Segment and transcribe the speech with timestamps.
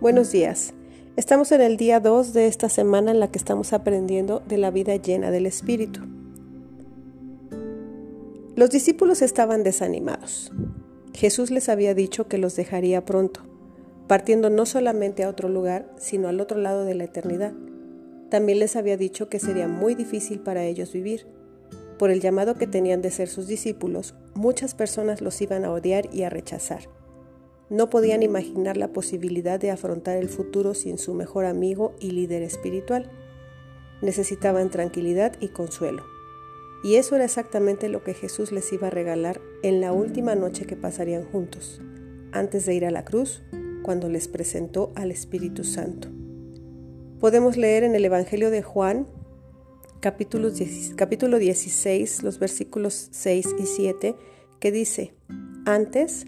[0.00, 0.74] Buenos días.
[1.16, 4.70] Estamos en el día 2 de esta semana en la que estamos aprendiendo de la
[4.70, 6.02] vida llena del Espíritu.
[8.54, 10.52] Los discípulos estaban desanimados.
[11.14, 13.40] Jesús les había dicho que los dejaría pronto,
[14.06, 17.52] partiendo no solamente a otro lugar, sino al otro lado de la eternidad.
[18.30, 21.26] También les había dicho que sería muy difícil para ellos vivir.
[21.98, 26.08] Por el llamado que tenían de ser sus discípulos, muchas personas los iban a odiar
[26.14, 26.97] y a rechazar.
[27.70, 32.42] No podían imaginar la posibilidad de afrontar el futuro sin su mejor amigo y líder
[32.42, 33.10] espiritual.
[34.00, 36.04] Necesitaban tranquilidad y consuelo.
[36.82, 40.64] Y eso era exactamente lo que Jesús les iba a regalar en la última noche
[40.64, 41.82] que pasarían juntos,
[42.32, 43.42] antes de ir a la cruz,
[43.82, 46.08] cuando les presentó al Espíritu Santo.
[47.20, 49.08] Podemos leer en el Evangelio de Juan,
[50.00, 54.14] capítulo 16, los versículos 6 y 7,
[54.60, 55.14] que dice,
[55.66, 56.26] antes,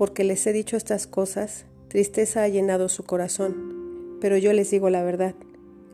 [0.00, 4.16] porque les he dicho estas cosas, tristeza ha llenado su corazón.
[4.18, 5.34] Pero yo les digo la verdad,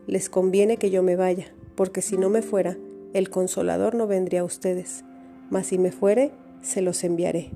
[0.05, 2.77] les conviene que yo me vaya, porque si no me fuera,
[3.13, 5.03] el consolador no vendría a ustedes,
[5.49, 7.51] mas si me fuere, se los enviaré.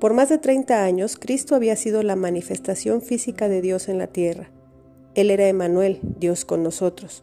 [0.00, 4.06] Por más de 30 años, Cristo había sido la manifestación física de Dios en la
[4.06, 4.48] tierra.
[5.14, 7.22] Él era Emanuel, Dios con nosotros.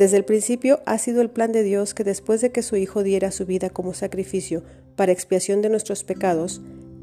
[0.00, 3.04] Desde el principio ha sido el plan de Dios que después de que su Hijo
[3.04, 4.64] diera su vida como sacrificio
[4.96, 6.60] para expiación de nuestros pecados,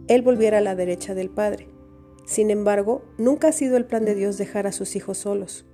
[0.08, 1.67] él volviera a la derecha del Padre.
[2.25, 5.66] Sin embargo, nunca ha sido el plan de Dios dejar a sus hijos solos.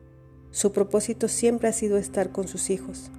[0.49, 3.11] Su propósito siempre ha sido estar con sus hijos.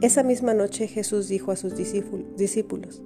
[0.00, 3.02] Esa misma noche Jesús dijo a sus discípulos,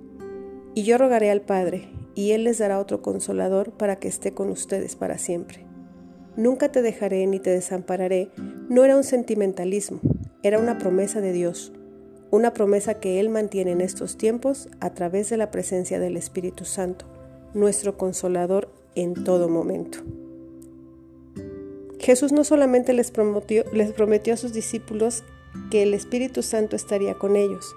[0.74, 4.48] Y yo rogaré al Padre, y Él les dará otro consolador para que esté con
[4.48, 5.66] ustedes para siempre.
[6.36, 8.30] Nunca te dejaré ni te desampararé
[8.68, 10.00] no era un sentimentalismo,
[10.42, 11.72] era una promesa de Dios,
[12.30, 16.64] una promesa que Él mantiene en estos tiempos a través de la presencia del Espíritu
[16.64, 17.17] Santo
[17.54, 19.98] nuestro consolador en todo momento.
[21.98, 25.24] Jesús no solamente les prometió, les prometió a sus discípulos
[25.70, 27.74] que el Espíritu Santo estaría con ellos,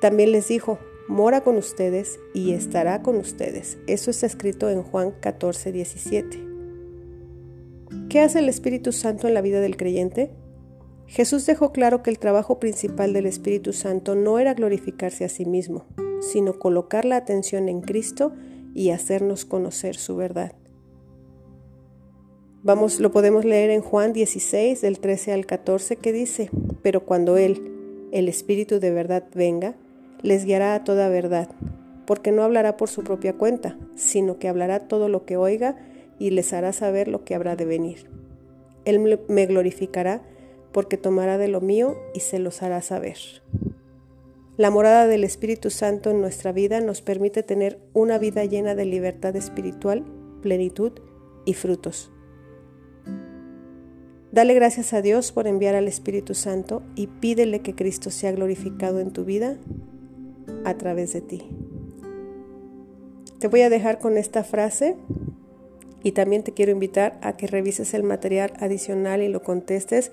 [0.00, 3.78] también les dijo, mora con ustedes y estará con ustedes.
[3.86, 6.44] Eso está escrito en Juan 14, 17.
[8.08, 10.30] ¿Qué hace el Espíritu Santo en la vida del creyente?
[11.06, 15.46] Jesús dejó claro que el trabajo principal del Espíritu Santo no era glorificarse a sí
[15.46, 15.86] mismo,
[16.20, 18.32] sino colocar la atención en Cristo
[18.78, 20.52] y hacernos conocer su verdad.
[22.62, 26.48] Vamos, lo podemos leer en Juan 16, del 13 al 14, que dice,
[26.80, 29.74] pero cuando Él, el Espíritu de verdad, venga,
[30.22, 31.48] les guiará a toda verdad,
[32.06, 35.76] porque no hablará por su propia cuenta, sino que hablará todo lo que oiga
[36.20, 38.08] y les hará saber lo que habrá de venir.
[38.84, 40.22] Él me glorificará,
[40.70, 43.18] porque tomará de lo mío y se los hará saber.
[44.58, 48.86] La morada del Espíritu Santo en nuestra vida nos permite tener una vida llena de
[48.86, 50.04] libertad espiritual,
[50.42, 50.90] plenitud
[51.44, 52.10] y frutos.
[54.32, 58.98] Dale gracias a Dios por enviar al Espíritu Santo y pídele que Cristo sea glorificado
[58.98, 59.58] en tu vida
[60.64, 61.48] a través de ti.
[63.38, 64.96] Te voy a dejar con esta frase
[66.02, 70.10] y también te quiero invitar a que revises el material adicional y lo contestes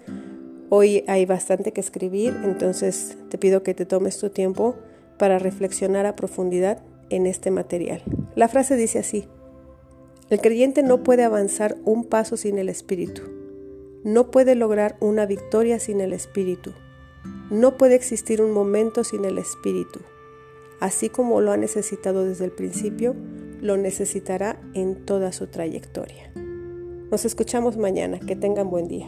[0.69, 4.75] Hoy hay bastante que escribir, entonces te pido que te tomes tu tiempo
[5.17, 8.01] para reflexionar a profundidad en este material.
[8.35, 9.27] La frase dice así,
[10.29, 13.21] el creyente no puede avanzar un paso sin el Espíritu,
[14.03, 16.71] no puede lograr una victoria sin el Espíritu,
[17.51, 19.99] no puede existir un momento sin el Espíritu.
[20.79, 23.15] Así como lo ha necesitado desde el principio,
[23.61, 26.31] lo necesitará en toda su trayectoria.
[27.11, 28.19] Nos escuchamos mañana.
[28.19, 29.07] Que tengan buen día.